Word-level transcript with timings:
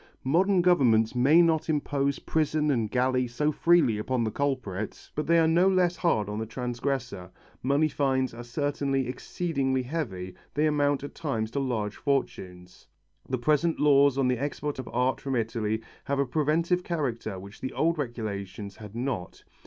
Modern 0.23 0.63
governments 0.63 1.13
may 1.13 1.43
not 1.43 1.69
impose 1.69 2.17
prison 2.17 2.71
and 2.71 2.89
galley 2.89 3.27
so 3.27 3.51
freely 3.51 3.99
upon 3.99 4.23
the 4.23 4.31
culprit, 4.31 5.11
but 5.13 5.27
they 5.27 5.37
are 5.37 5.47
no 5.47 5.67
less 5.67 5.95
hard 5.97 6.27
on 6.27 6.39
the 6.39 6.47
transgressor. 6.47 7.29
Money 7.61 7.87
fines 7.87 8.33
are 8.33 8.43
certainly 8.43 9.07
exceedingly 9.07 9.83
heavy, 9.83 10.33
they 10.55 10.65
amount 10.65 11.03
at 11.03 11.13
times 11.13 11.51
to 11.51 11.59
large 11.59 11.97
fortunes. 11.97 12.87
The 13.29 13.37
present 13.37 13.79
laws 13.79 14.17
on 14.17 14.27
the 14.27 14.39
export 14.39 14.79
of 14.79 14.87
art 14.91 15.21
from 15.21 15.35
Italy 15.35 15.83
have 16.05 16.17
a 16.17 16.25
preventive 16.25 16.83
character 16.83 17.37
which 17.37 17.61
the 17.61 17.71
old 17.73 17.99
regulations 17.99 18.77
had 18.77 18.95
not. 18.95 19.43